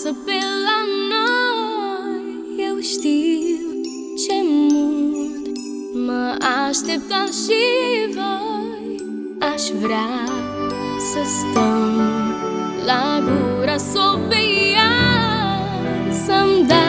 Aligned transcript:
Acasă 0.00 0.16
pe 0.24 0.32
la 0.66 0.80
noi 1.12 2.22
Eu 2.68 2.80
știu 2.80 3.40
ce 4.26 4.42
mult 4.72 5.46
Mă 6.06 6.36
așteptați 6.68 7.44
și 7.44 7.62
voi. 8.14 8.96
Aș 9.52 9.62
vrea 9.80 10.24
să 11.12 11.18
stăm 11.24 12.00
La 12.86 13.22
gura 13.24 13.76
sobiei 13.76 14.76
Să-mi 16.24 16.66
dai 16.66 16.79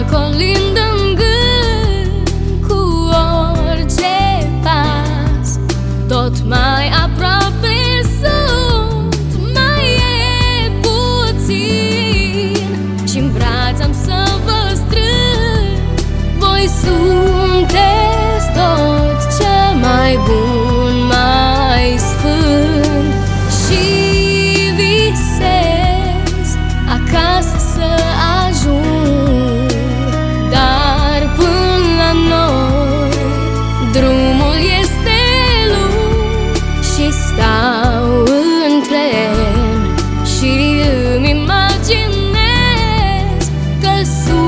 the. 44.04 44.41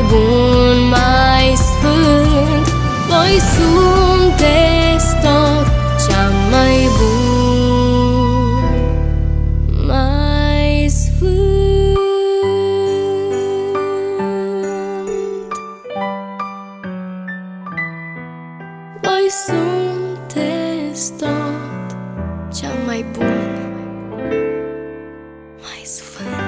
mai 0.00 0.08
bun, 0.08 0.88
mai 0.88 1.54
sfânt. 1.56 2.66
Voi 3.08 3.38
sunteți 3.54 5.14
tot 5.22 5.66
cea 6.08 6.28
mai 6.50 6.88
bun, 6.98 8.26
mai 9.86 10.88
sfânt. 10.88 11.98
Voi 19.02 19.26
sunteți 19.46 21.12
tot 21.12 21.88
cea 22.54 22.72
mai 22.86 23.04
bun, 23.12 23.58
mai 25.60 25.82
sfânt. 25.84 26.39